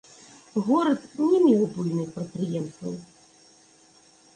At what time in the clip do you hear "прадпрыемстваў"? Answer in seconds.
2.19-3.01